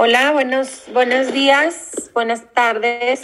[0.00, 3.20] Hola, buenos, buenos días, buenas tardes.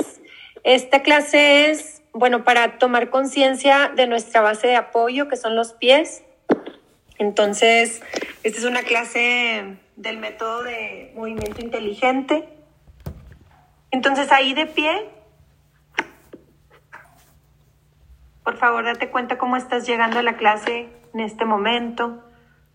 [0.65, 5.73] Esta clase es, bueno, para tomar conciencia de nuestra base de apoyo, que son los
[5.73, 6.25] pies.
[7.17, 8.03] Entonces,
[8.43, 12.49] esta es una clase del método de movimiento inteligente.
[13.93, 15.11] Entonces, ahí de pie,
[18.43, 22.25] por favor, date cuenta cómo estás llegando a la clase en este momento.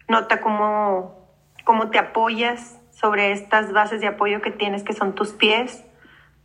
[0.07, 1.35] Nota cómo,
[1.65, 5.85] cómo te apoyas sobre estas bases de apoyo que tienes, que son tus pies.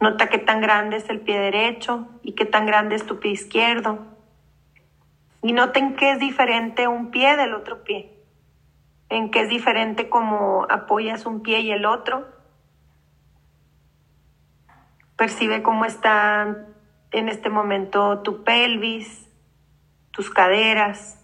[0.00, 3.32] Nota qué tan grande es el pie derecho y qué tan grande es tu pie
[3.32, 3.98] izquierdo.
[5.42, 8.10] Y noten qué es diferente un pie del otro pie.
[9.08, 12.26] En qué es diferente cómo apoyas un pie y el otro.
[15.16, 16.66] Percibe cómo está
[17.10, 19.28] en este momento tu pelvis,
[20.12, 21.20] tus caderas.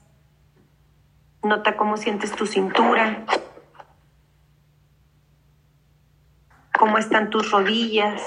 [1.43, 3.25] Nota cómo sientes tu cintura.
[6.81, 8.23] Cómo están tus rodillas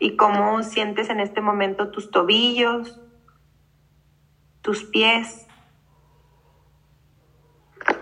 [0.00, 3.00] y cómo sientes en este momento tus tobillos,
[4.60, 5.46] tus pies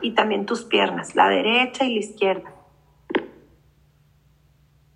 [0.01, 2.55] y también tus piernas, la derecha y la izquierda.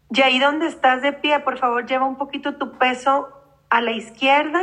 [0.08, 3.28] Y ahí donde estás de pie, por favor, lleva un poquito tu peso
[3.68, 4.62] a la izquierda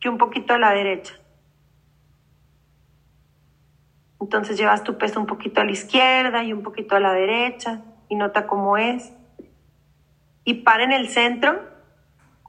[0.00, 1.21] y un poquito a la derecha.
[4.22, 7.80] Entonces llevas tu peso un poquito a la izquierda y un poquito a la derecha
[8.08, 9.12] y nota cómo es.
[10.44, 11.60] Y para en el centro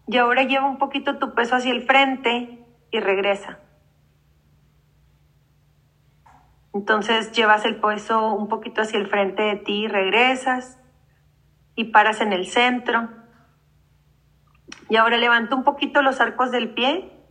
[0.05, 3.57] y ahora lleva un poquito tu peso hacia el frente y regresa.
[6.75, 10.77] Entonces llevas el peso un poquito hacia el frente de ti y regresas
[11.73, 13.09] y paras en el centro.
[14.89, 17.22] Y ahora levanta un poquito los arcos del pie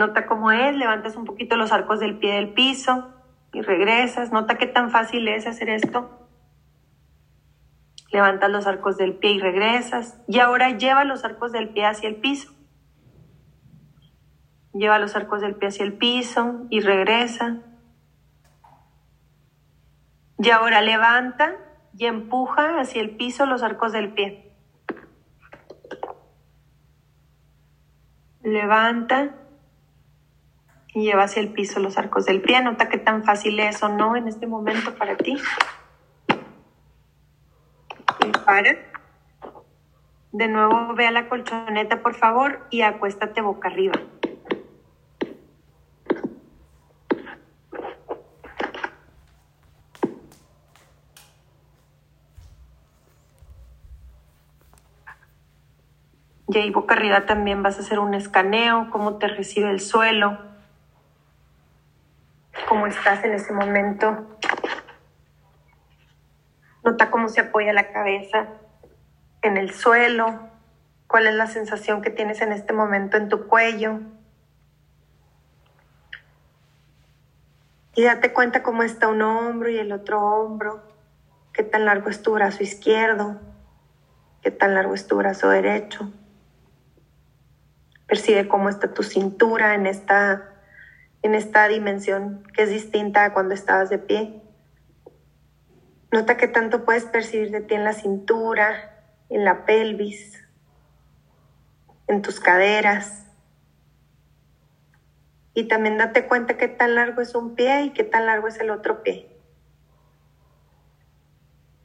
[0.00, 3.10] Nota cómo es, levantas un poquito los arcos del pie del piso
[3.52, 4.32] y regresas.
[4.32, 6.26] Nota qué tan fácil es hacer esto.
[8.10, 10.18] Levantas los arcos del pie y regresas.
[10.26, 12.50] Y ahora lleva los arcos del pie hacia el piso.
[14.72, 17.58] Lleva los arcos del pie hacia el piso y regresa.
[20.38, 21.56] Y ahora levanta
[21.94, 24.50] y empuja hacia el piso los arcos del pie.
[28.42, 29.34] Levanta
[30.94, 32.62] y lleva hacia el piso los arcos del pie.
[32.62, 35.36] Nota qué tan fácil es o no en este momento para ti.
[38.20, 38.76] Y para.
[40.32, 44.00] De nuevo ve a la colchoneta, por favor, y acuéstate boca arriba.
[56.52, 60.49] Y ahí boca arriba también vas a hacer un escaneo, cómo te recibe el suelo,
[62.90, 64.38] estás en ese momento.
[66.84, 68.48] Nota cómo se apoya la cabeza
[69.42, 70.48] en el suelo,
[71.06, 74.00] cuál es la sensación que tienes en este momento en tu cuello.
[77.94, 80.82] Y date cuenta cómo está un hombro y el otro hombro,
[81.52, 83.40] qué tan largo es tu brazo izquierdo,
[84.42, 86.12] qué tan largo es tu brazo derecho.
[88.06, 90.49] Percibe cómo está tu cintura en esta
[91.22, 94.42] en esta dimensión que es distinta a cuando estabas de pie.
[96.12, 100.44] Nota que tanto puedes percibir de ti en la cintura, en la pelvis,
[102.08, 103.26] en tus caderas.
[105.54, 108.58] Y también date cuenta qué tan largo es un pie y qué tan largo es
[108.58, 109.28] el otro pie.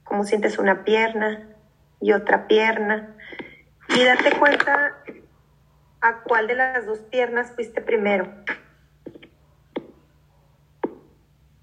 [0.03, 1.49] Cómo sientes una pierna
[1.99, 3.15] y otra pierna.
[3.89, 5.03] Y date cuenta
[6.01, 8.31] a cuál de las dos piernas fuiste primero.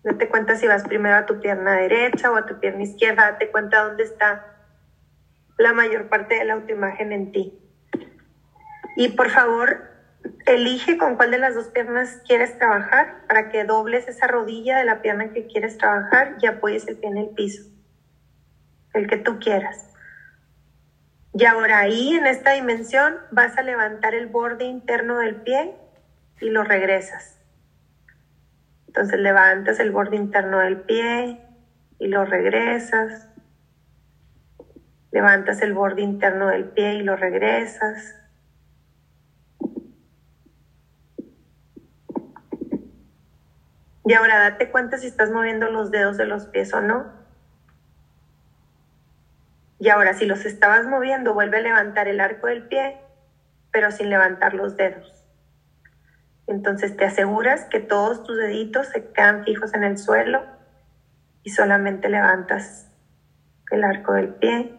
[0.05, 3.33] Date cuenta si vas primero a tu pierna derecha o a tu pierna izquierda.
[3.33, 4.45] Date cuenta dónde está
[5.59, 7.59] la mayor parte de la autoimagen en ti.
[8.97, 9.93] Y por favor,
[10.47, 14.85] elige con cuál de las dos piernas quieres trabajar para que dobles esa rodilla de
[14.85, 17.63] la pierna que quieres trabajar y apoyes el pie en el piso.
[18.93, 19.89] El que tú quieras.
[21.35, 25.75] Y ahora ahí, en esta dimensión, vas a levantar el borde interno del pie
[26.41, 27.42] y lo regresas.
[28.93, 31.41] Entonces levantas el borde interno del pie
[31.99, 33.27] y lo regresas.
[35.11, 38.15] Levantas el borde interno del pie y lo regresas.
[44.05, 47.11] Y ahora date cuenta si estás moviendo los dedos de los pies o no.
[49.79, 52.99] Y ahora si los estabas moviendo, vuelve a levantar el arco del pie,
[53.71, 55.22] pero sin levantar los dedos.
[56.53, 60.43] Entonces te aseguras que todos tus deditos se quedan fijos en el suelo
[61.43, 62.91] y solamente levantas
[63.71, 64.77] el arco del pie.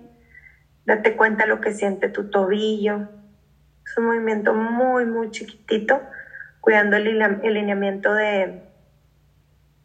[0.86, 3.10] Date cuenta lo que siente tu tobillo.
[3.84, 6.00] Es un movimiento muy, muy chiquitito,
[6.62, 8.70] cuidando el alineamiento de,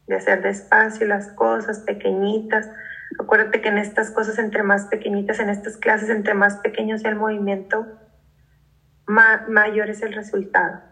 [0.06, 2.70] de hacer despacio las cosas pequeñitas.
[3.18, 7.12] Acuérdate que en estas cosas, entre más pequeñitas, en estas clases, entre más pequeño sea
[7.12, 7.86] el movimiento,
[9.06, 10.87] mayor es el resultado.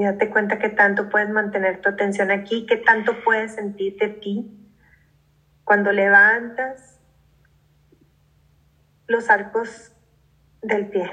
[0.00, 4.50] Y date cuenta que tanto puedes mantener tu atención aquí, que tanto puedes sentirte ti
[5.62, 6.98] cuando levantas
[9.08, 9.92] los arcos
[10.62, 11.12] del pie.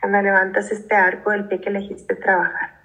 [0.00, 2.80] Cuando levantas este arco del pie que elegiste trabajar,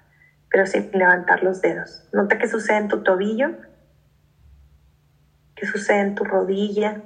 [0.48, 2.08] pero sin levantar los dedos.
[2.12, 3.50] Nota qué sucede en tu tobillo,
[5.56, 7.02] qué sucede en tu rodilla.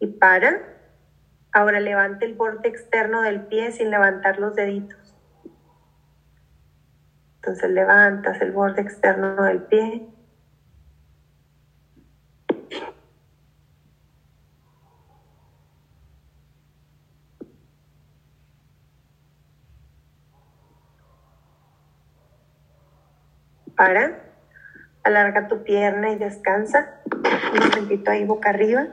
[0.00, 0.77] Y para
[1.52, 5.14] Ahora levante el borde externo del pie sin levantar los deditos.
[7.36, 10.06] Entonces levantas el borde externo del pie.
[23.74, 24.20] Para,
[25.04, 27.00] alarga tu pierna y descansa.
[27.52, 28.88] Un momentito ahí boca arriba.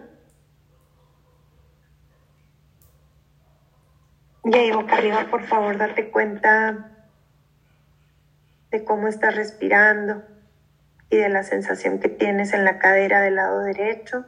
[4.45, 6.91] Y ahí boca arriba, por favor, date cuenta
[8.69, 10.23] de cómo estás respirando
[11.09, 14.23] y de la sensación que tienes en la cadera del lado derecho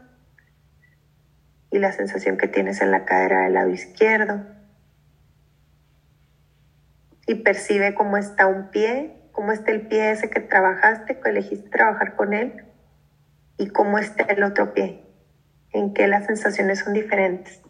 [1.69, 4.43] y la sensación que tienes en la cadera del lado izquierdo.
[7.27, 11.69] Y percibe cómo está un pie, cómo está el pie ese que trabajaste, que elegiste
[11.69, 12.65] trabajar con él,
[13.59, 15.05] y cómo está el otro pie,
[15.73, 17.61] en qué las sensaciones son diferentes.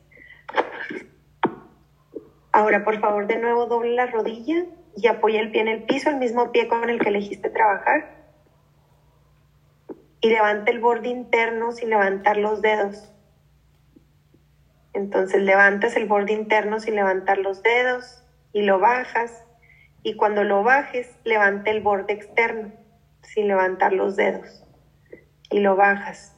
[2.58, 4.66] Ahora, por favor, de nuevo doble la rodilla
[4.96, 8.08] y apoya el pie en el piso, el mismo pie con el que elegiste trabajar.
[10.22, 13.14] Y levanta el borde interno sin levantar los dedos.
[14.94, 18.24] Entonces levantas el borde interno sin levantar los dedos
[18.54, 19.46] y lo bajas.
[20.02, 22.72] Y cuando lo bajes, levanta el borde externo
[23.22, 24.64] sin levantar los dedos
[25.52, 26.36] y lo bajas.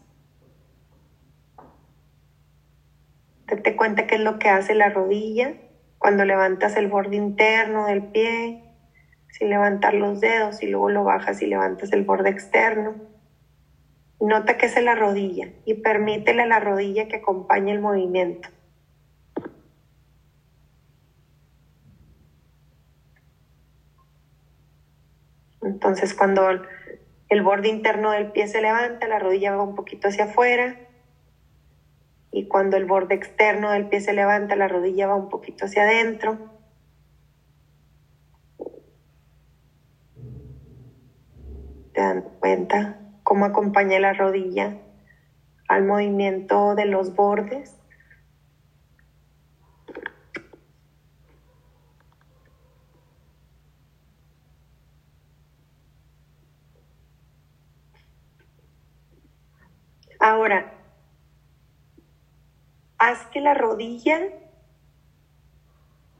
[3.45, 5.55] Date cuenta qué es lo que hace la rodilla
[5.99, 8.63] cuando levantas el borde interno del pie,
[9.27, 12.95] sin levantar los dedos y luego lo bajas y levantas el borde externo.
[14.19, 18.49] Nota que es la rodilla y permítele a la rodilla que acompañe el movimiento.
[25.61, 26.49] Entonces cuando
[27.27, 30.88] el borde interno del pie se levanta, la rodilla va un poquito hacia afuera
[32.31, 35.83] y cuando el borde externo del pie se levanta, la rodilla va un poquito hacia
[35.83, 36.37] adentro.
[41.93, 44.77] ¿Te dan cuenta cómo acompaña la rodilla
[45.67, 47.75] al movimiento de los bordes?
[60.19, 60.78] Ahora,
[62.99, 64.19] haz que la rodilla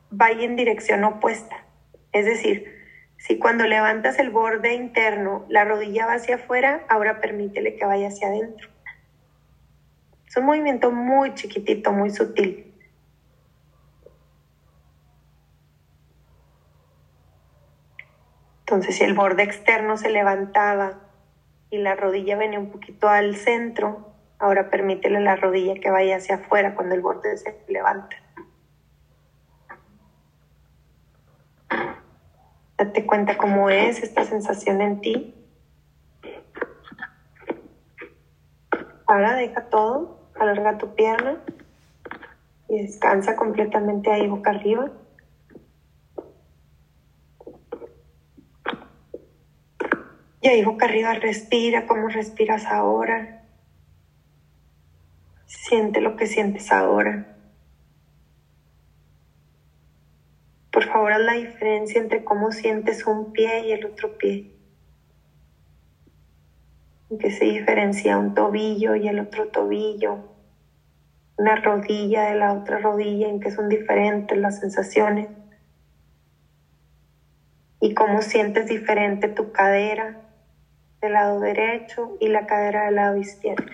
[0.10, 1.66] vaya en dirección opuesta.
[2.12, 2.80] Es decir,
[3.18, 8.08] si cuando levantas el borde interno la rodilla va hacia afuera, ahora permítele que vaya
[8.08, 8.70] hacia adentro.
[10.26, 12.74] Es un movimiento muy chiquitito, muy sutil.
[18.60, 21.00] Entonces, si el borde externo se levantaba
[21.72, 24.09] y la rodilla venía un poquito al centro,
[24.40, 28.16] Ahora permítele la rodilla que vaya hacia afuera cuando el borde se levanta.
[32.78, 35.36] Date cuenta cómo es esta sensación en ti.
[39.06, 41.44] Ahora deja todo, alarga tu pierna
[42.70, 44.90] y descansa completamente ahí boca arriba.
[50.42, 53.39] Y ahí boca arriba respira como respiras ahora.
[55.62, 57.22] Siente lo que sientes ahora.
[60.72, 64.46] Por favor, haz la diferencia entre cómo sientes un pie y el otro pie.
[67.10, 70.20] En qué se diferencia un tobillo y el otro tobillo.
[71.38, 75.28] Una rodilla de la otra rodilla, en qué son diferentes las sensaciones.
[77.82, 80.22] Y cómo sientes diferente tu cadera
[81.02, 83.66] del lado derecho y la cadera del lado izquierdo.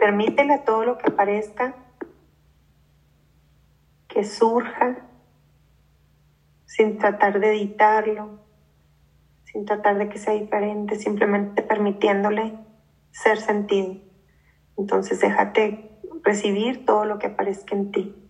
[0.00, 1.74] Permítele a todo lo que aparezca
[4.08, 4.96] que surja
[6.64, 8.40] sin tratar de editarlo,
[9.44, 12.58] sin tratar de que sea diferente, simplemente permitiéndole
[13.10, 13.96] ser sentido.
[14.78, 15.90] Entonces déjate
[16.24, 18.29] recibir todo lo que aparezca en ti.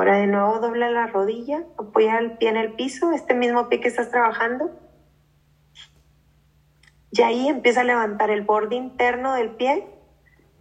[0.00, 3.80] Ahora de nuevo dobla la rodilla, apoya el pie en el piso, este mismo pie
[3.80, 4.70] que estás trabajando.
[7.12, 9.86] Y ahí empieza a levantar el borde interno del pie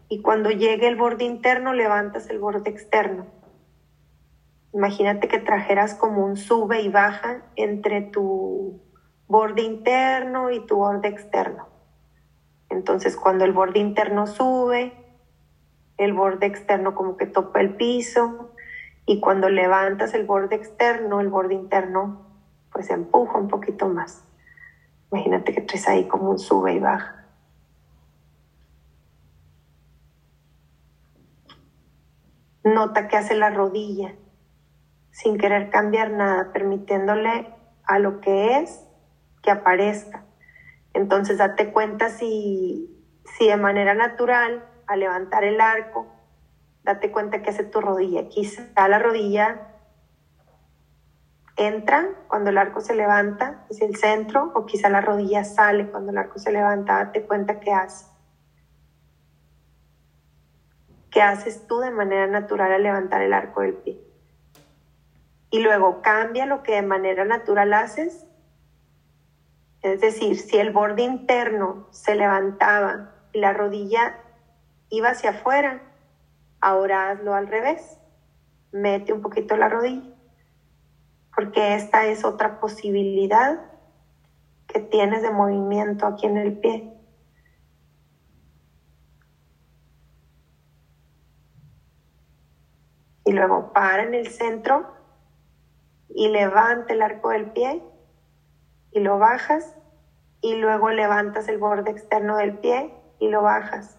[0.10, 3.27] y cuando llegue el borde interno levantas el borde externo.
[4.74, 8.81] Imagínate que trajeras como un sube y baja entre tu
[9.29, 11.69] borde interno y tu borde externo.
[12.69, 14.91] Entonces cuando el borde interno sube,
[15.98, 18.50] el borde externo como que topa el piso
[19.09, 22.27] y cuando levantas el borde externo, el borde interno
[22.71, 24.23] pues empuja un poquito más.
[25.11, 27.25] Imagínate que traes ahí como un sube y baja.
[32.63, 34.13] Nota que hace la rodilla
[35.09, 37.51] sin querer cambiar nada, permitiéndole
[37.85, 38.85] a lo que es
[39.41, 40.23] que aparezca.
[40.93, 46.18] Entonces date cuenta si, si de manera natural, al levantar el arco,
[46.83, 48.29] date cuenta que hace tu rodilla.
[48.29, 49.67] Quizá la rodilla
[51.55, 56.12] entra cuando el arco se levanta hacia el centro o quizá la rodilla sale cuando
[56.12, 56.98] el arco se levanta.
[56.98, 58.05] Date cuenta qué hace.
[61.12, 64.00] ¿Qué haces tú de manera natural al levantar el arco del pie?
[65.51, 68.25] Y luego cambia lo que de manera natural haces.
[69.81, 74.17] Es decir, si el borde interno se levantaba y la rodilla
[74.89, 75.81] iba hacia afuera,
[76.61, 77.99] Ahora hazlo al revés.
[78.71, 80.13] Mete un poquito la rodilla.
[81.35, 83.59] Porque esta es otra posibilidad
[84.67, 86.93] que tienes de movimiento aquí en el pie.
[93.25, 94.87] Y luego para en el centro
[96.09, 97.83] y levanta el arco del pie
[98.91, 99.75] y lo bajas
[100.41, 103.99] y luego levantas el borde externo del pie y lo bajas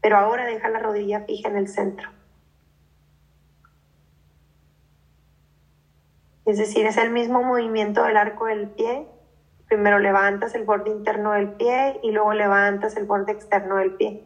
[0.00, 2.10] pero ahora deja la rodilla fija en el centro.
[6.46, 9.06] Es decir, es el mismo movimiento del arco del pie.
[9.68, 14.24] Primero levantas el borde interno del pie y luego levantas el borde externo del pie.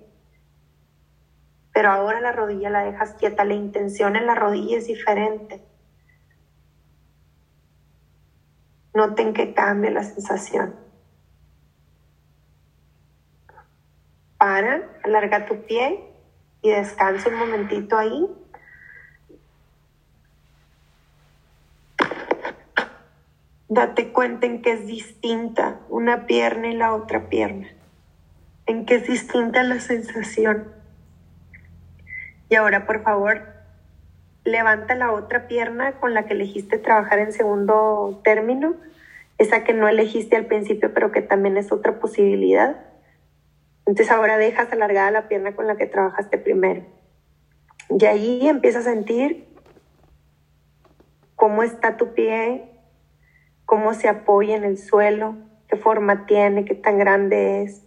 [1.72, 5.60] Pero ahora la rodilla la dejas quieta, la intención en la rodilla es diferente.
[8.94, 10.83] Noten que cambia la sensación.
[14.44, 16.04] Para, alarga tu pie
[16.60, 18.28] y descansa un momentito ahí.
[23.70, 27.68] Date cuenta en que es distinta una pierna y la otra pierna,
[28.66, 30.70] en que es distinta la sensación.
[32.50, 33.46] Y ahora, por favor,
[34.44, 38.74] levanta la otra pierna con la que elegiste trabajar en segundo término,
[39.38, 42.93] esa que no elegiste al principio, pero que también es otra posibilidad.
[43.86, 46.84] Entonces ahora dejas alargada la pierna con la que trabajaste primero.
[47.90, 49.46] Y ahí empiezas a sentir
[51.36, 52.70] cómo está tu pie,
[53.66, 55.36] cómo se apoya en el suelo,
[55.68, 57.82] qué forma tiene, qué tan grande es.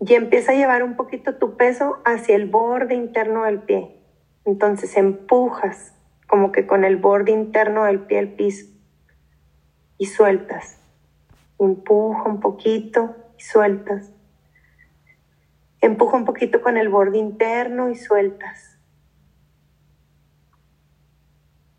[0.00, 3.96] Y empieza a llevar un poquito tu peso hacia el borde interno del pie.
[4.44, 5.94] Entonces empujas
[6.26, 8.66] como que con el borde interno del pie al piso
[9.98, 10.78] y sueltas.
[11.58, 14.12] Empuja un poquito y sueltas.
[15.82, 18.78] Empuja un poquito con el borde interno y sueltas.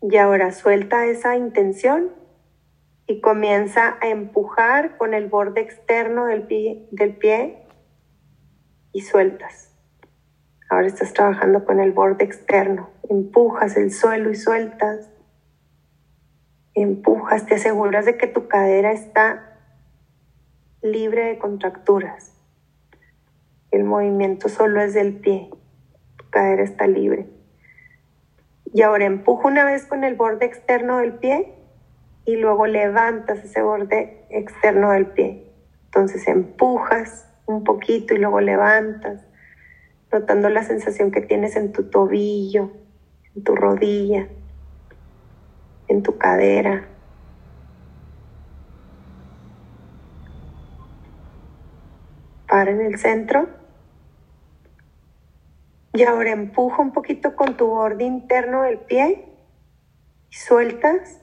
[0.02, 2.12] Y ahora suelta esa intención
[3.06, 7.66] y comienza a empujar con el borde externo del pie, del pie
[8.92, 9.74] y sueltas.
[10.68, 12.90] Ahora estás trabajando con el borde externo.
[13.08, 15.10] Empujas el suelo y sueltas.
[16.74, 19.58] Empujas, te aseguras de que tu cadera está
[20.82, 22.33] libre de contracturas.
[23.74, 25.50] El movimiento solo es del pie.
[26.16, 27.26] Tu cadera está libre.
[28.72, 31.52] Y ahora empuja una vez con el borde externo del pie
[32.24, 35.50] y luego levantas ese borde externo del pie.
[35.86, 39.26] Entonces empujas un poquito y luego levantas,
[40.12, 42.70] notando la sensación que tienes en tu tobillo,
[43.34, 44.28] en tu rodilla,
[45.88, 46.86] en tu cadera.
[52.46, 53.63] Para en el centro
[55.94, 59.26] Y ahora empuja un poquito con tu borde interno del pie
[60.28, 61.22] y sueltas.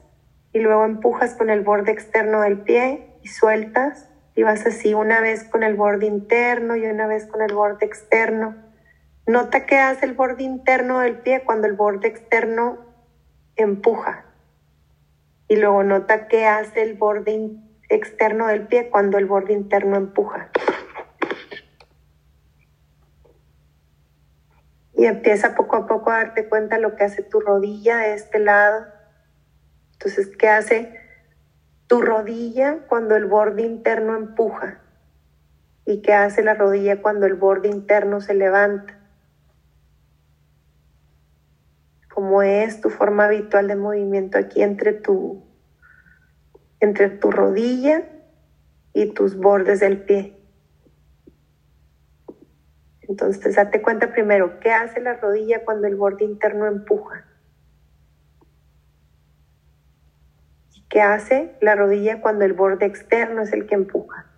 [0.54, 4.08] Y luego empujas con el borde externo del pie y sueltas.
[4.34, 7.84] Y vas así una vez con el borde interno y una vez con el borde
[7.84, 8.56] externo.
[9.26, 12.78] Nota que hace el borde interno del pie cuando el borde externo
[13.56, 14.24] empuja.
[15.48, 17.50] Y luego nota que hace el borde
[17.90, 20.50] externo del pie cuando el borde interno empuja.
[25.02, 28.38] Y empieza poco a poco a darte cuenta lo que hace tu rodilla de este
[28.38, 28.86] lado.
[29.94, 30.96] Entonces, ¿qué hace
[31.88, 34.80] tu rodilla cuando el borde interno empuja?
[35.84, 38.96] ¿Y qué hace la rodilla cuando el borde interno se levanta?
[42.14, 45.42] ¿Cómo es tu forma habitual de movimiento aquí entre tu,
[46.78, 48.04] entre tu rodilla
[48.92, 50.41] y tus bordes del pie?
[53.12, 57.26] Entonces, date cuenta primero, ¿qué hace la rodilla cuando el borde interno empuja?
[60.88, 64.30] ¿Qué hace la rodilla cuando el borde externo es el que empuja?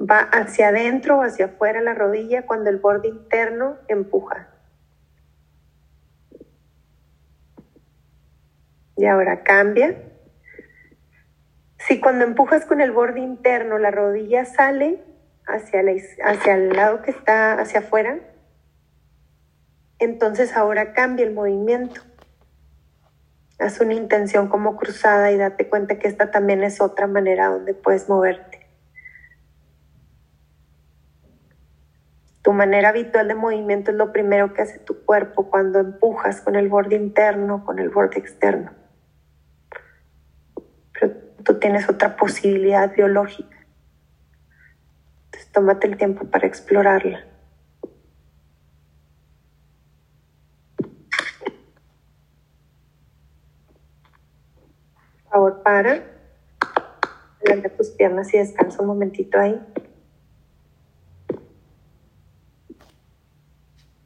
[0.00, 4.48] Va hacia adentro o hacia afuera la rodilla cuando el borde interno empuja.
[8.96, 10.00] Y ahora cambia.
[11.78, 15.15] Si cuando empujas con el borde interno la rodilla sale,
[15.46, 15.82] hacia,
[16.24, 18.18] hacia el lado que está hacia afuera,
[19.98, 22.02] entonces ahora cambia el movimiento.
[23.58, 27.72] Haz una intención como cruzada y date cuenta que esta también es otra manera donde
[27.72, 28.66] puedes moverte.
[32.42, 36.54] Tu manera habitual de movimiento es lo primero que hace tu cuerpo cuando empujas con
[36.54, 38.72] el borde interno, con el borde externo.
[40.92, 43.55] Pero tú tienes otra posibilidad biológica
[45.56, 47.24] tómate el tiempo para explorarla.
[55.22, 56.04] Por favor, para.
[57.42, 59.58] Levanta tus piernas y descansa un momentito ahí.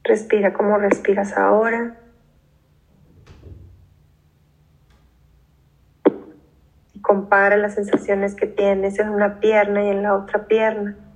[0.05, 1.99] Respira como respiras ahora.
[6.93, 11.10] Y compara las sensaciones que tienes en una pierna y en la otra pierna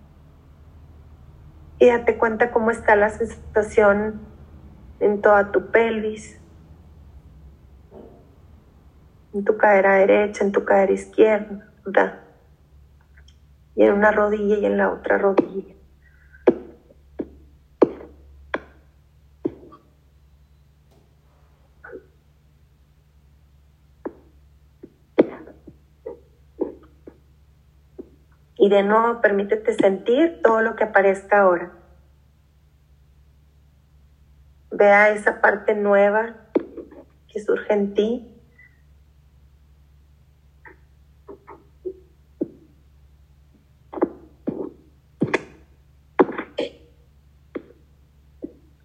[1.85, 4.21] y date cuenta cómo está la sensación
[4.99, 6.39] en toda tu pelvis,
[9.33, 12.23] en tu cadera derecha, en tu cadera izquierda,
[13.75, 15.74] y en una rodilla y en la otra rodilla.
[28.65, 31.71] Y de nuevo permítete sentir todo lo que aparezca ahora.
[34.71, 36.35] Vea esa parte nueva
[37.31, 38.41] que surge en ti.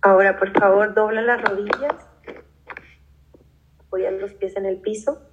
[0.03, 1.95] Ahora, por favor, dobla las rodillas.
[3.79, 5.30] Apoya los pies en el piso.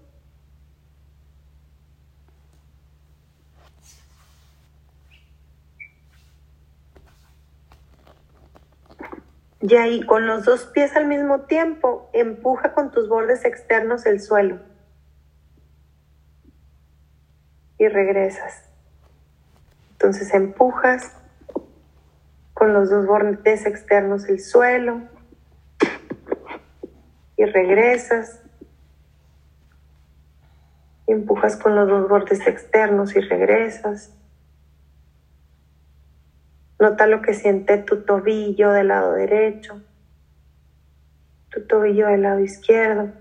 [9.61, 14.21] Y ahí con los dos pies al mismo tiempo, empuja con tus bordes externos el
[14.21, 14.59] suelo.
[17.79, 18.69] Y regresas.
[19.93, 21.11] Entonces empujas
[22.53, 25.01] con los dos bordes externos el suelo.
[27.35, 28.41] Y regresas.
[31.07, 34.16] Empujas con los dos bordes externos y regresas.
[36.79, 39.81] Nota lo que siente tu tobillo del lado derecho,
[41.49, 43.11] tu tobillo del lado izquierdo.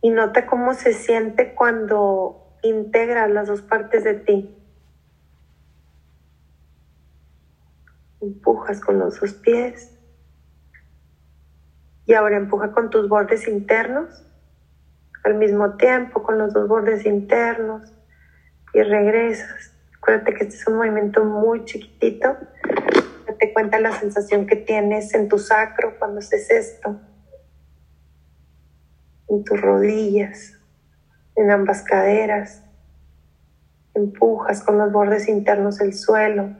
[0.00, 4.56] Y nota cómo se siente cuando integras las dos partes de ti.
[8.20, 9.96] Empujas con los dos pies.
[12.04, 14.26] Y ahora empuja con tus bordes internos
[15.24, 17.92] al mismo tiempo con los dos bordes internos
[18.74, 19.71] y regresas.
[20.02, 22.36] Acuérdate que este es un movimiento muy chiquitito.
[23.24, 27.00] Date cuenta la sensación que tienes en tu sacro cuando haces esto.
[29.28, 30.58] En tus rodillas,
[31.36, 32.64] en ambas caderas.
[33.94, 36.50] Empujas con los bordes internos el suelo.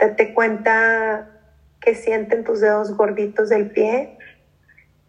[0.00, 1.28] Date cuenta
[1.78, 4.16] que sienten tus dedos gorditos del pie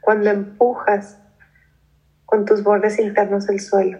[0.01, 1.17] cuando empujas
[2.25, 3.99] con tus bordes internos el suelo.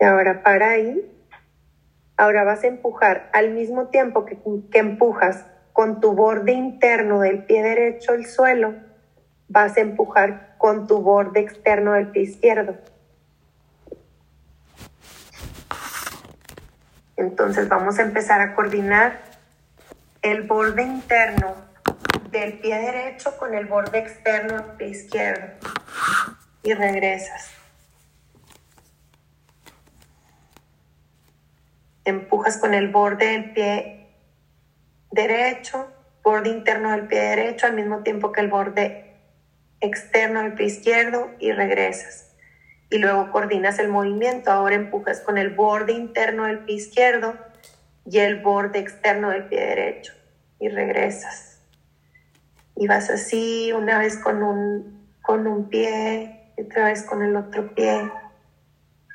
[0.00, 1.14] Y ahora para ahí.
[2.16, 4.38] Ahora vas a empujar al mismo tiempo que,
[4.70, 5.46] que empujas
[5.78, 8.74] con tu borde interno del pie derecho el suelo,
[9.46, 12.76] vas a empujar con tu borde externo del pie izquierdo.
[17.16, 19.20] Entonces vamos a empezar a coordinar
[20.22, 21.54] el borde interno
[22.32, 25.68] del pie derecho con el borde externo del pie izquierdo.
[26.64, 27.57] Y regresas.
[32.10, 34.08] Empujas con el borde del pie
[35.10, 35.88] derecho,
[36.22, 39.14] borde interno del pie derecho al mismo tiempo que el borde
[39.80, 42.28] externo del pie izquierdo y regresas
[42.90, 44.50] y luego coordinas el movimiento.
[44.50, 47.34] Ahora empujas con el borde interno del pie izquierdo
[48.06, 50.12] y el borde externo del pie derecho
[50.58, 51.60] y regresas.
[52.76, 57.74] Y vas así una vez con un, con un pie otra vez con el otro
[57.74, 58.10] pie.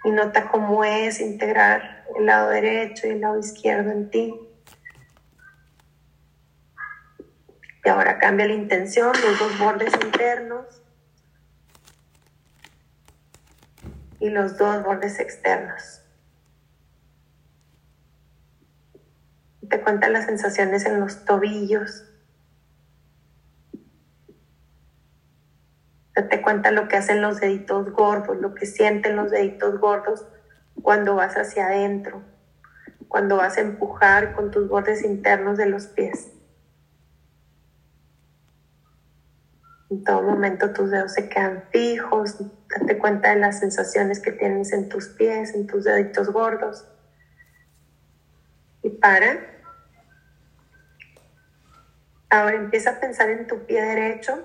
[0.05, 4.33] Y nota cómo es integrar el lado derecho y el lado izquierdo en ti.
[7.85, 10.81] Y ahora cambia la intención, los dos bordes internos
[14.19, 16.01] y los dos bordes externos.
[19.69, 22.05] Te cuenta las sensaciones en los tobillos.
[26.13, 30.25] Te cuenta lo que hacen los deditos gordos, lo que sienten los deditos gordos
[30.81, 32.23] cuando vas hacia adentro,
[33.07, 36.31] cuando vas a empujar con tus bordes internos de los pies.
[39.89, 44.73] En todo momento tus dedos se quedan fijos, date cuenta de las sensaciones que tienes
[44.73, 46.87] en tus pies, en tus deditos gordos.
[48.81, 49.51] Y para.
[52.29, 54.43] Ahora empieza a pensar en tu pie derecho.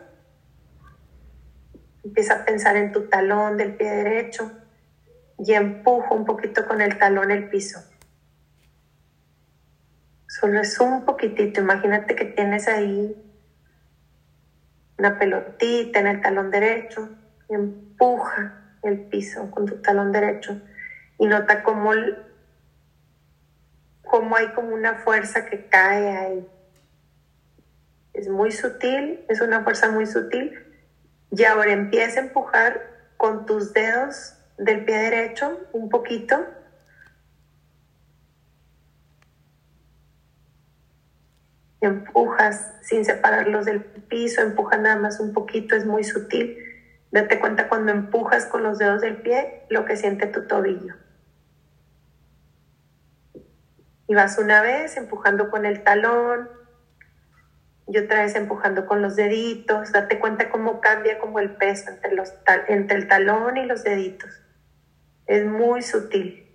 [2.05, 4.58] Empieza a pensar en tu talón del pie derecho
[5.38, 7.81] y empuja un poquito con el talón el piso.
[10.27, 11.61] Solo es un poquitito.
[11.61, 13.16] Imagínate que tienes ahí
[14.98, 17.09] una pelotita en el talón derecho,
[17.48, 20.61] empuja el piso con tu talón derecho
[21.18, 21.92] y nota cómo,
[24.03, 26.48] cómo hay como una fuerza que cae ahí.
[28.12, 30.53] Es muy sutil, es una fuerza muy sutil.
[31.31, 32.81] Y ahora empieza a empujar
[33.16, 36.44] con tus dedos del pie derecho un poquito
[41.81, 46.57] empujas sin separarlos del piso, empuja nada más un poquito, es muy sutil.
[47.11, 50.94] Date cuenta cuando empujas con los dedos del pie lo que siente tu tobillo.
[54.07, 56.49] Y vas una vez empujando con el talón
[57.87, 59.92] y otra vez empujando con los deditos.
[59.92, 62.33] Date cuenta cómo cambia como el peso entre, los
[62.68, 64.42] entre el talón y los deditos.
[65.29, 66.49] Es muy sutil.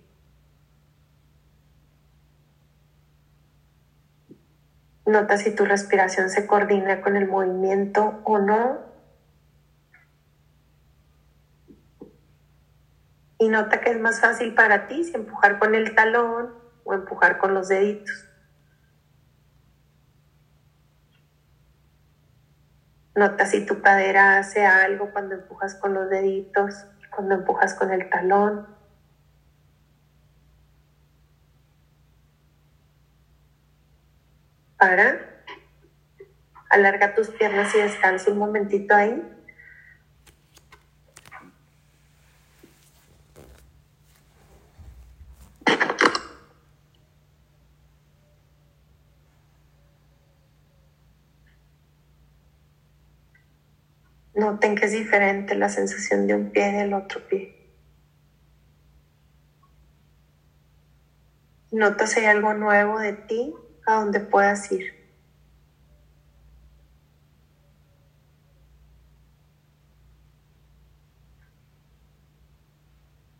[5.06, 8.80] Nota si tu respiración se coordina con el movimiento o no.
[13.38, 17.38] Y nota que es más fácil para ti si empujar con el talón o empujar
[17.38, 18.26] con los deditos.
[23.14, 28.08] Nota si tu cadera hace algo cuando empujas con los deditos, cuando empujas con el
[28.10, 28.74] talón.
[34.84, 35.44] para.
[36.68, 39.33] Alarga tus piernas y descansa un momentito ahí.
[54.34, 57.54] Noten que es diferente la sensación de un pie del otro pie.
[61.70, 63.54] Nota si hay algo nuevo de ti
[63.86, 64.92] a donde puedas ir.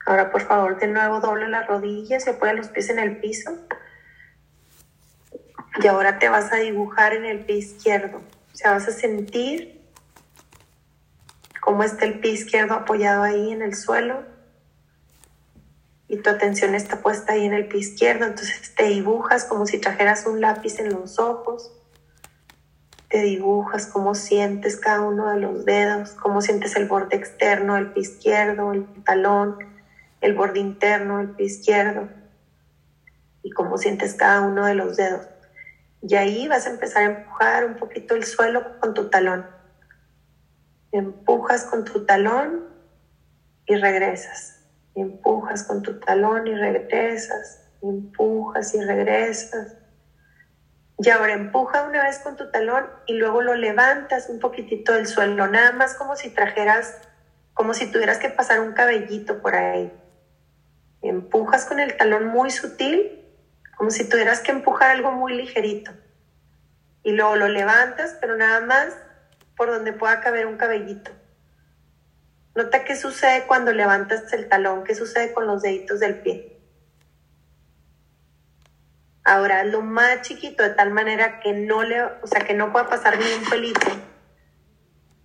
[0.06, 3.50] Ahora, por favor, de nuevo doble las rodillas y apoya los pies en el piso.
[5.82, 8.18] Y ahora te vas a dibujar en el pie izquierdo.
[8.18, 9.83] O sea, vas a sentir
[11.64, 14.22] cómo está el pie izquierdo apoyado ahí en el suelo
[16.08, 19.78] y tu atención está puesta ahí en el pie izquierdo, entonces te dibujas como si
[19.78, 21.72] trajeras un lápiz en los ojos,
[23.08, 27.92] te dibujas cómo sientes cada uno de los dedos, cómo sientes el borde externo del
[27.92, 29.56] pie izquierdo, el talón,
[30.20, 32.10] el borde interno del pie izquierdo
[33.42, 35.26] y cómo sientes cada uno de los dedos.
[36.02, 39.53] Y ahí vas a empezar a empujar un poquito el suelo con tu talón.
[40.94, 42.68] Empujas con tu talón
[43.66, 44.60] y regresas
[44.94, 47.64] Empujas con tu talón y regresas.
[47.82, 49.74] Empujas y regresas.
[50.98, 55.08] Y ahora empuja una vez con tu talón y luego lo levantas un poquitito del
[55.08, 56.96] suelo, nada más como si trajeras,
[57.54, 59.92] como si tuvieras que pasar un cabellito por ahí.
[61.02, 63.20] Empujas con el talón muy sutil,
[63.76, 65.90] como si tuvieras que empujar algo muy ligerito.
[67.02, 68.96] Y luego lo levantas, pero nada más
[69.56, 71.10] por donde pueda caber un cabellito.
[72.54, 76.60] Nota qué sucede cuando levantas el talón, qué sucede con los deditos del pie.
[79.24, 82.88] Ahora lo más chiquito de tal manera que no le, o sea, que no pueda
[82.88, 83.90] pasar ni un pelito,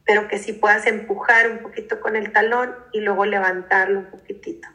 [0.06, 4.68] pero que sí puedas empujar un poquito con el talón y luego levantarlo un poquitito.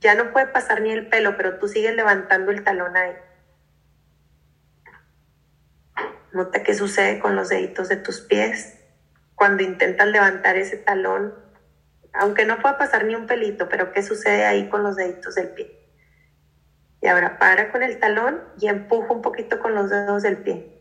[0.00, 3.12] Ya no puede pasar ni el pelo, pero tú sigues levantando el talón ahí.
[6.32, 8.79] Nota qué sucede con los deditos de tus pies
[9.40, 11.32] cuando intentas levantar ese talón,
[12.12, 15.48] aunque no pueda pasar ni un pelito, pero qué sucede ahí con los deditos del
[15.48, 15.88] pie.
[17.00, 20.78] Y ahora para con el talón y empuja un poquito con los dedos del pie.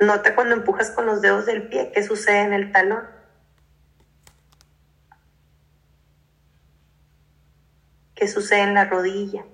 [0.00, 3.04] Nota cuando empujas con los dedos del pie qué sucede en el talón.
[8.16, 9.44] ¿Qué sucede en la rodilla?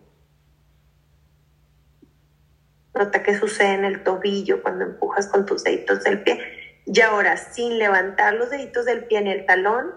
[3.11, 6.40] Nota qué sucede en el tobillo cuando empujas con tus deditos del pie.
[6.87, 9.92] Y ahora, sin levantar los deditos del pie en el talón,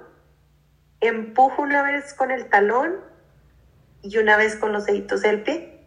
[1.04, 2.96] Empujo una vez con el talón
[4.02, 5.86] y una vez con los deditos del pie.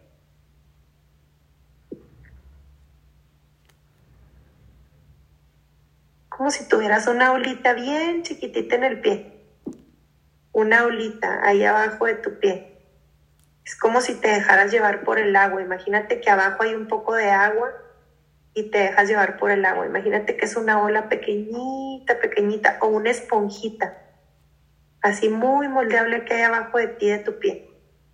[6.29, 9.43] Como si tuvieras una olita bien chiquitita en el pie.
[10.51, 12.76] Una olita ahí abajo de tu pie.
[13.67, 15.61] Es como si te dejaras llevar por el agua.
[15.61, 17.73] Imagínate que abajo hay un poco de agua
[18.53, 19.85] y te dejas llevar por el agua.
[19.85, 23.93] Imagínate que es una ola pequeñita, pequeñita o una esponjita
[25.01, 27.59] así muy moldeable que hay abajo de ti, de tu pie.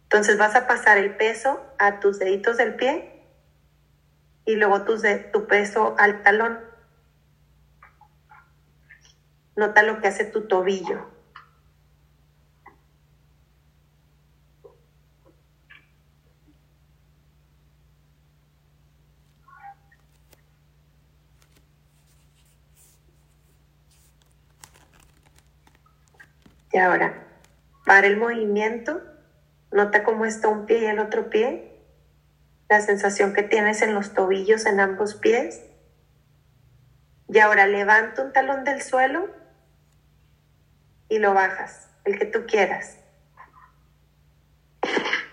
[0.05, 3.03] Entonces vas a pasar el peso a tus deditos del pie
[4.45, 4.99] y luego tu,
[5.31, 6.59] tu peso al talón.
[9.55, 11.12] Nota lo que hace tu tobillo.
[26.73, 27.27] Y ahora,
[27.85, 28.99] para el movimiento,
[29.71, 31.71] nota cómo está un pie y el otro pie,
[32.67, 35.61] la sensación que tienes en los tobillos en ambos pies.
[37.29, 39.29] Y ahora levanta un talón del suelo
[41.09, 42.97] y lo bajas, el que tú quieras.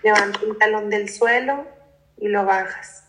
[0.03, 1.67] Levanta un talón del suelo
[2.17, 3.00] y lo bajas.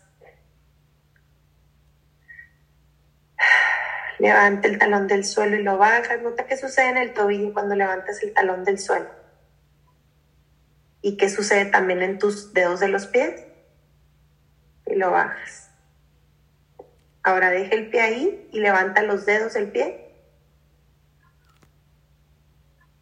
[4.23, 6.21] Levanta el talón del suelo y lo bajas.
[6.21, 9.09] Nota qué sucede en el tobillo cuando levantas el talón del suelo.
[11.01, 13.43] Y qué sucede también en tus dedos de los pies.
[14.85, 15.71] Y lo bajas.
[17.21, 20.15] Ahora deja el pie ahí y levanta los dedos del pie.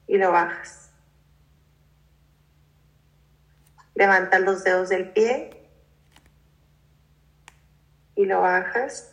[0.08, 0.92] Y lo bajas.
[3.94, 5.70] Levanta los dedos del pie
[8.16, 9.11] y lo bajas.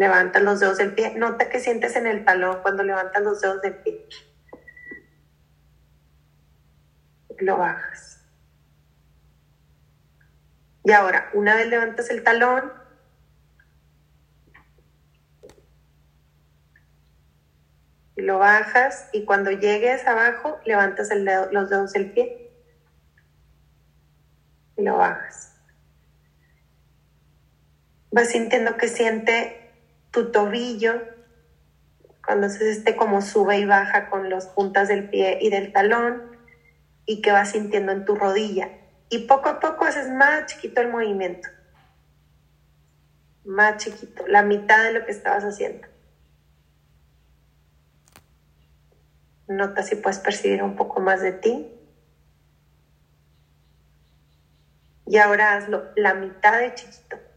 [0.00, 1.12] Levanta los dedos del pie.
[1.14, 4.06] Nota que sientes en el talón cuando levantas los dedos del pie.
[7.38, 8.24] Lo bajas.
[10.84, 12.72] Y ahora, una vez levantas el talón,
[18.16, 21.10] y lo bajas y cuando llegues abajo levantas
[21.52, 22.50] los dedos del pie
[24.78, 25.60] y lo bajas.
[28.10, 29.59] Vas sintiendo que siente
[30.10, 31.02] tu tobillo,
[32.24, 36.36] cuando haces este como sube y baja con las puntas del pie y del talón
[37.06, 38.70] y que vas sintiendo en tu rodilla.
[39.08, 41.48] Y poco a poco haces más chiquito el movimiento.
[43.44, 45.88] Más chiquito, la mitad de lo que estabas haciendo.
[49.48, 51.66] Nota si puedes percibir un poco más de ti.
[55.06, 57.29] Y ahora hazlo la mitad de chiquito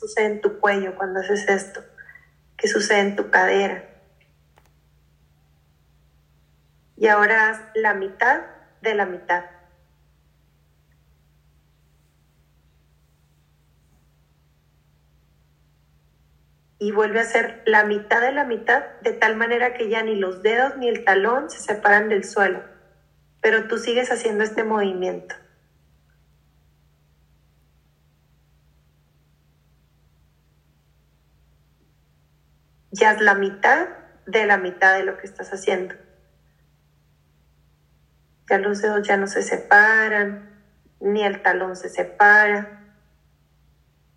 [0.00, 1.84] sucede en tu cuello cuando haces esto?
[2.56, 3.84] ¿Qué sucede en tu cadera?
[6.96, 8.42] Y ahora haz la mitad
[8.80, 9.44] de la mitad.
[16.78, 20.16] Y vuelve a hacer la mitad de la mitad de tal manera que ya ni
[20.16, 22.62] los dedos ni el talón se separan del suelo.
[23.42, 25.34] Pero tú sigues haciendo este movimiento.
[32.90, 33.88] Ya es la mitad
[34.26, 35.94] de la mitad de lo que estás haciendo.
[38.48, 40.50] Ya los dedos ya no se separan,
[41.00, 42.80] ni el talón se separa,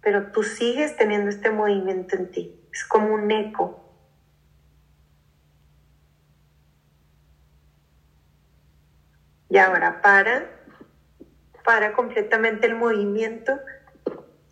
[0.01, 2.67] pero tú sigues teniendo este movimiento en ti.
[2.71, 3.79] Es como un eco.
[9.49, 10.49] Y ahora para,
[11.63, 13.59] para completamente el movimiento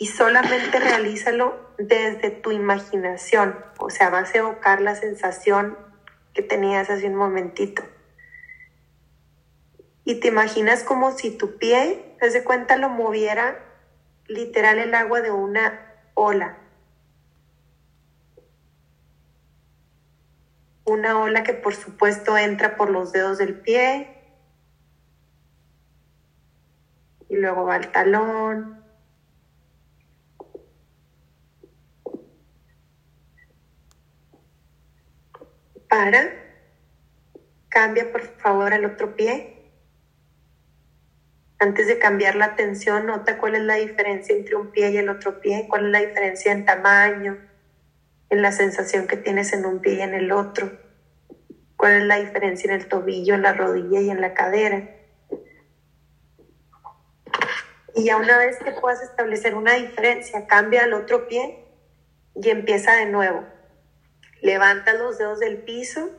[0.01, 3.55] y solamente realízalo desde tu imaginación.
[3.77, 5.77] O sea, vas a evocar la sensación
[6.33, 7.83] que tenías hace un momentito
[10.03, 13.63] y te imaginas como si tu pie, de cuenta, lo moviera
[14.25, 15.79] literal el agua de una
[16.15, 16.57] ola.
[20.83, 24.17] Una ola que por supuesto entra por los dedos del pie
[27.29, 28.80] y luego va al talón.
[35.91, 36.31] Para,
[37.67, 39.57] cambia por favor al otro pie
[41.59, 45.09] antes de cambiar la tensión, nota cuál es la diferencia entre un pie y el
[45.09, 47.37] otro pie, cuál es la diferencia en tamaño,
[48.29, 50.71] en la sensación que tienes en un pie y en el otro,
[51.75, 54.89] cuál es la diferencia en el tobillo, en la rodilla y en la cadera.
[57.95, 61.65] Y ya una vez que puedas establecer una diferencia, cambia al otro pie
[62.33, 63.45] y empieza de nuevo.
[64.41, 66.09] Levanta los dedos del piso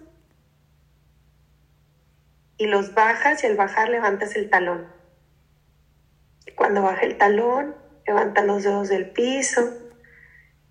[2.56, 4.87] y los bajas y al bajar levantas el talón.
[6.54, 7.74] Cuando baja el talón,
[8.06, 9.76] levanta los dedos del piso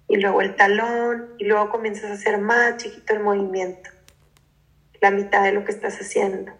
[0.07, 3.89] y luego el talón y luego comienzas a hacer más chiquito el movimiento,
[5.01, 6.53] la mitad de lo que estás haciendo.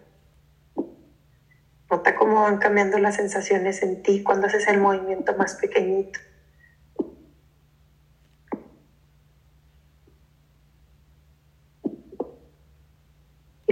[1.90, 6.20] Nota cómo van cambiando las sensaciones en ti cuando haces el movimiento más pequeñito.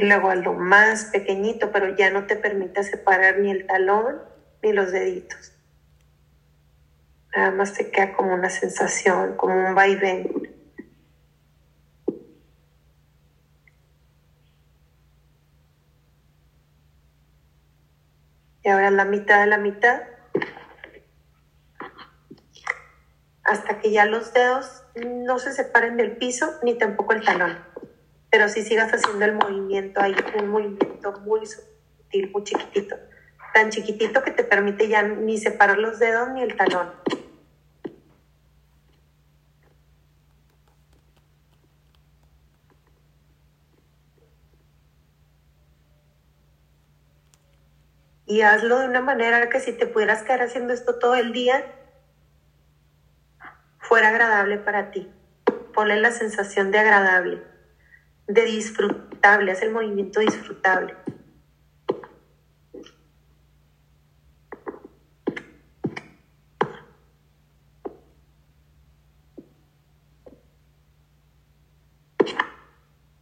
[0.00, 4.22] Luego a lo más pequeñito, pero ya no te permite separar ni el talón
[4.62, 5.52] ni los deditos.
[7.36, 10.26] Nada más te queda como una sensación, como un vaivén.
[18.62, 20.02] Y ahora la mitad de la mitad.
[23.44, 27.69] Hasta que ya los dedos no se separen del piso ni tampoco el talón.
[28.30, 32.96] Pero si sigas haciendo el movimiento ahí, un movimiento muy sutil, muy chiquitito
[33.52, 36.92] tan chiquitito que te permite ya ni separar los dedos ni el talón.
[48.26, 51.64] Y hazlo de una manera que si te pudieras quedar haciendo esto todo el día,
[53.80, 55.10] fuera agradable para ti.
[55.74, 57.42] Ponle la sensación de agradable,
[58.34, 60.94] de disfrutable, haz el movimiento disfrutable.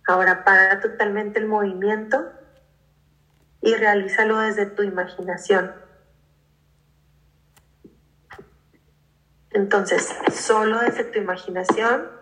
[0.07, 2.33] Ahora para totalmente el movimiento
[3.61, 5.73] y realízalo desde tu imaginación.
[9.51, 12.18] Entonces, solo desde tu imaginación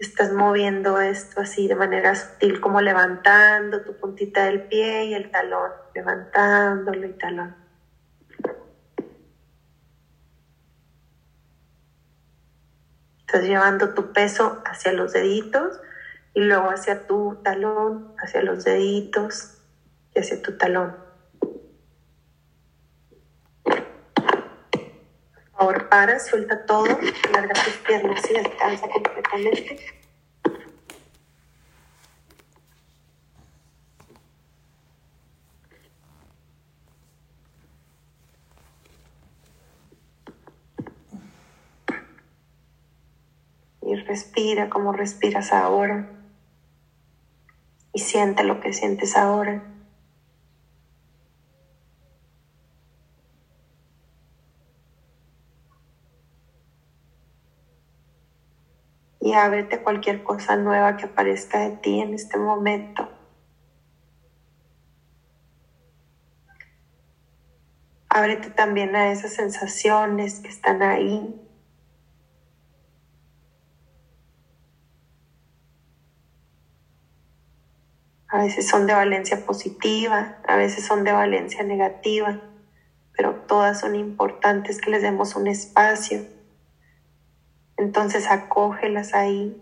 [0.00, 5.30] estás moviendo esto así de manera sutil, como levantando tu puntita del pie y el
[5.30, 7.54] talón, levantándolo y talón.
[13.20, 15.80] Estás llevando tu peso hacia los deditos
[16.34, 19.50] y luego hacia tu talón, hacia los deditos
[20.14, 20.94] y hacia tu talón.
[25.56, 26.86] Ahora para, suelta todo,
[27.32, 29.78] larga tus piernas y descansa completamente.
[44.06, 46.08] respira como respiras ahora
[47.92, 49.73] y siente lo que sientes ahora.
[59.34, 63.08] Ábrete cualquier cosa nueva que aparezca de ti en este momento.
[68.08, 71.40] Ábrete también a esas sensaciones que están ahí
[78.34, 82.40] A veces son de valencia positiva, a veces son de valencia negativa,
[83.16, 86.33] pero todas son importantes que les demos un espacio
[87.76, 89.56] Entonces acógelas ahí.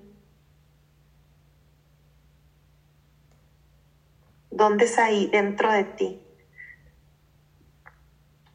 [4.51, 5.29] ¿Dónde es ahí?
[5.33, 6.21] Dentro de ti.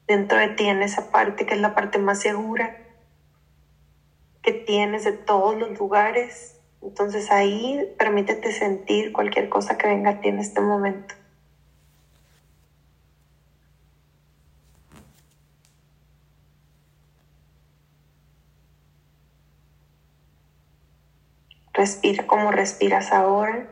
[0.08, 2.88] Dentro de ti en esa parte que es la parte más segura
[4.41, 6.62] que tienes de todos los lugares.
[6.82, 11.16] Entonces ahí permítete sentir cualquier cosa que venga a ti en este momento.
[21.78, 23.68] Respira como respiras ahora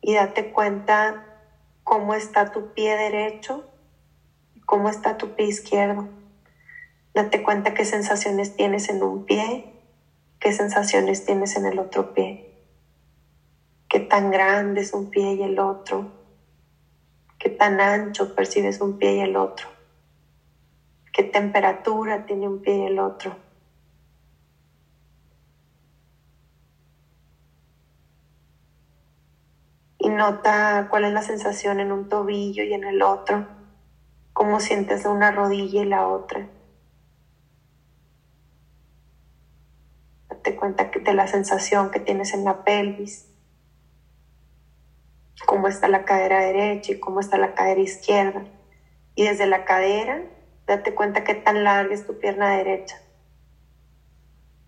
[0.00, 1.18] y date cuenta
[1.84, 3.62] cómo está tu pie derecho
[4.54, 6.08] y cómo está tu pie izquierdo.
[7.12, 9.66] Date cuenta qué sensaciones tienes en un pie,
[10.40, 12.40] qué sensaciones tienes en el otro pie.
[13.86, 16.08] Qué tan grande es un pie y el otro.
[17.38, 19.68] Qué tan ancho percibes un pie y el otro.
[21.12, 23.38] Qué temperatura tiene un pie y el otro.
[30.16, 33.44] Nota cuál es la sensación en un tobillo y en el otro,
[34.32, 36.48] cómo sientes una rodilla y la otra.
[40.28, 43.26] Date cuenta de la sensación que tienes en la pelvis,
[45.46, 48.44] cómo está la cadera derecha y cómo está la cadera izquierda.
[49.14, 50.22] Y desde la cadera,
[50.66, 53.00] date cuenta qué tan larga es tu pierna derecha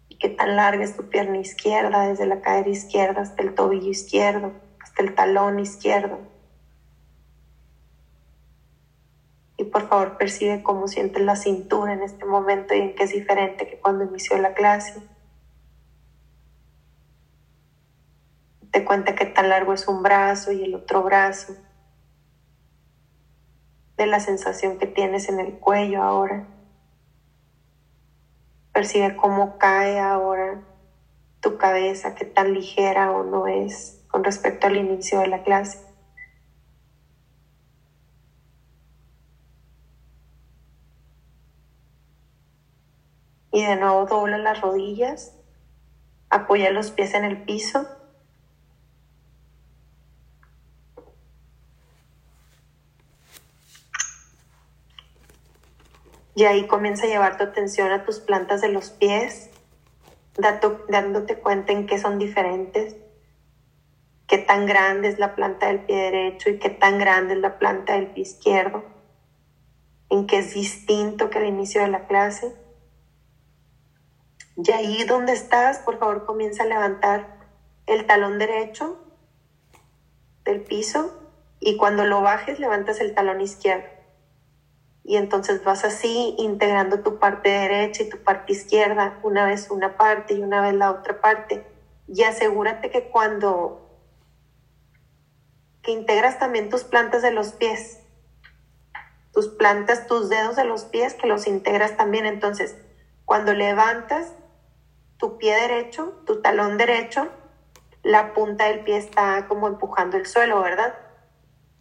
[0.08, 3.90] y qué tan larga es tu pierna izquierda, desde la cadera izquierda hasta el tobillo
[3.90, 4.67] izquierdo
[4.98, 6.18] el talón izquierdo.
[9.56, 13.10] Y por favor percibe cómo sientes la cintura en este momento y en qué es
[13.10, 15.02] diferente que cuando inició la clase.
[18.70, 21.56] Te cuenta qué tan largo es un brazo y el otro brazo.
[23.96, 26.46] De la sensación que tienes en el cuello ahora.
[28.72, 30.62] Percibe cómo cae ahora
[31.40, 35.78] tu cabeza, qué tan ligera o no es con respecto al inicio de la clase.
[43.52, 45.36] Y de nuevo dobla las rodillas,
[46.30, 47.86] apoya los pies en el piso.
[56.34, 59.50] Y ahí comienza a llevar tu atención a tus plantas de los pies,
[60.88, 62.96] dándote cuenta en qué son diferentes
[64.28, 67.58] qué tan grande es la planta del pie derecho y qué tan grande es la
[67.58, 68.84] planta del pie izquierdo,
[70.10, 72.54] en qué es distinto que al inicio de la clase.
[74.56, 77.38] Y ahí donde estás, por favor, comienza a levantar
[77.86, 78.98] el talón derecho
[80.44, 81.18] del piso
[81.58, 83.88] y cuando lo bajes levantas el talón izquierdo.
[85.04, 89.96] Y entonces vas así integrando tu parte derecha y tu parte izquierda, una vez una
[89.96, 91.64] parte y una vez la otra parte.
[92.06, 93.87] Y asegúrate que cuando
[95.92, 98.00] integras también tus plantas de los pies,
[99.32, 102.26] tus plantas, tus dedos de los pies, que los integras también.
[102.26, 102.76] Entonces,
[103.24, 104.32] cuando levantas
[105.18, 107.28] tu pie derecho, tu talón derecho,
[108.02, 110.94] la punta del pie está como empujando el suelo, ¿verdad?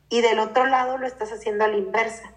[0.10, 2.34] Y del otro lado lo estás haciendo a la inversa.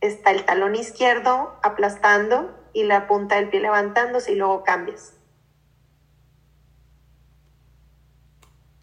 [0.00, 5.14] Está el talón izquierdo aplastando y la punta del pie levantándose y luego cambias.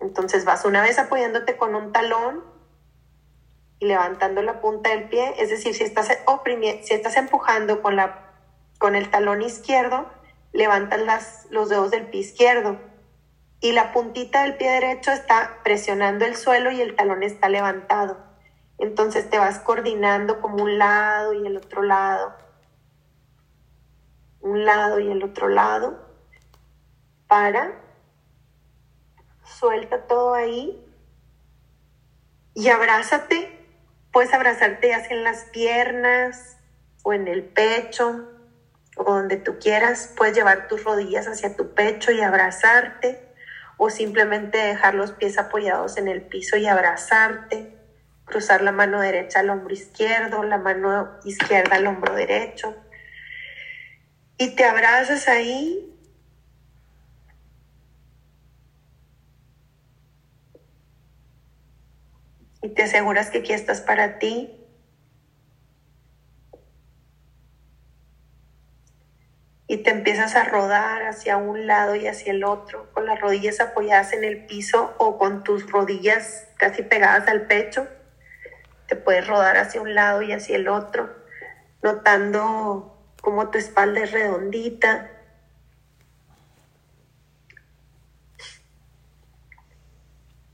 [0.02, 2.44] Entonces vas una vez apoyándote con un talón
[3.80, 8.32] y levantando la punta del pie, es decir, si estás, si estás empujando con, la,
[8.80, 10.08] con el talón izquierdo,
[10.52, 12.80] levantas las, los dedos del pie izquierdo
[13.60, 18.18] y la puntita del pie derecho está presionando el suelo y el talón está levantado.
[18.80, 22.34] Entonces te vas coordinando como un lado y el otro lado,
[24.42, 26.04] un lado y el otro lado,
[27.28, 27.81] para
[29.62, 30.84] suelta todo ahí
[32.56, 33.60] y abrázate.
[34.12, 36.58] Puedes abrazarte sea en las piernas
[37.04, 38.28] o en el pecho
[38.98, 40.12] o donde tú quieras.
[40.18, 43.24] Puedes llevar tus rodillas hacia tu pecho y abrazarte
[43.78, 47.78] o simplemente dejar los pies apoyados en el piso y abrazarte.
[48.26, 52.76] Cruzar la mano derecha al hombro izquierdo, la mano izquierda al hombro derecho.
[54.40, 55.91] Y te abrazas ahí
[62.62, 64.58] y te aseguras que aquí estás para ti.
[69.68, 73.62] Y te empiezas a rodar hacia un lado y hacia el otro, con las rodillas
[73.62, 77.88] apoyadas en el piso o con tus rodillas casi pegadas al pecho.
[78.88, 81.16] Te puedes rodar hacia un lado y hacia el otro,
[81.82, 85.10] notando como tu espalda es redondita.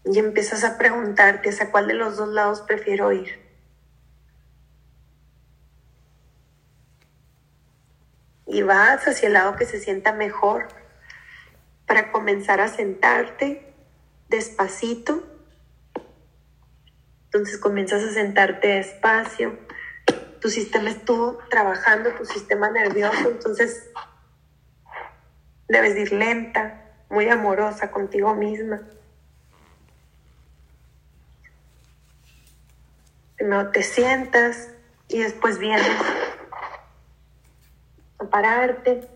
[0.09, 3.45] Y empiezas a preguntarte hacia cuál de los dos lados prefiero ir.
[8.45, 10.69] Y vas hacia el lado que se sienta mejor
[11.85, 13.73] para comenzar a sentarte
[14.29, 15.23] despacito.
[17.25, 19.59] Entonces comienzas a sentarte despacio.
[20.39, 23.89] Tu sistema estuvo trabajando, tu sistema nervioso, entonces
[25.67, 28.87] debes ir lenta, muy amorosa contigo misma.
[33.37, 34.69] Primero te sientas
[35.07, 35.87] y después vienes
[38.19, 39.07] a pararte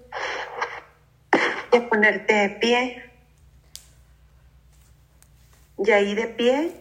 [1.71, 3.11] y a ponerte de pie.
[5.83, 6.75] Y ahí de pie,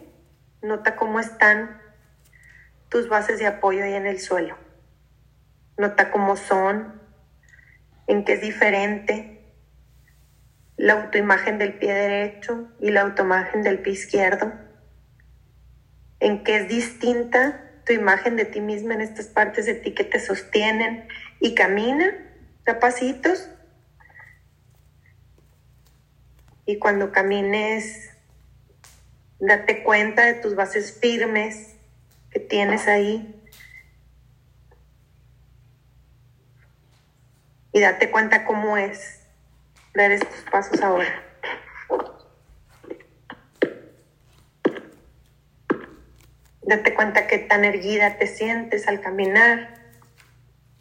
[0.61, 1.81] nota cómo están
[2.89, 4.55] tus bases de apoyo ahí en el suelo.
[5.77, 7.01] Nota cómo son,
[8.05, 9.41] en qué es diferente
[10.77, 14.51] la autoimagen del pie derecho y la autoimagen del pie izquierdo.
[16.21, 20.05] En qué es distinta tu imagen de ti misma en estas partes de ti que
[20.05, 21.07] te sostienen
[21.41, 22.13] y camina
[22.65, 23.49] a pasitos.
[26.65, 28.11] Y cuando camines
[29.41, 31.75] Date cuenta de tus bases firmes
[32.29, 33.41] que tienes ahí.
[37.73, 39.23] Y date cuenta cómo es
[39.95, 41.30] dar estos pasos ahora.
[46.63, 49.73] Date cuenta qué tan erguida te sientes al caminar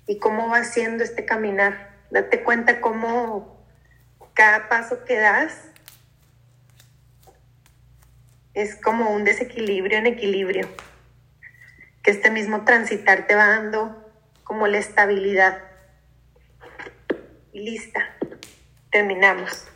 [0.06, 1.96] y cómo va siendo este caminar.
[2.10, 3.64] Date cuenta cómo
[4.34, 5.70] cada paso que das
[8.54, 10.68] es como un desequilibrio en equilibrio,
[12.02, 14.12] que este mismo transitar te va dando
[14.44, 15.62] como la estabilidad.
[17.52, 18.16] Y lista,
[18.90, 19.66] terminamos.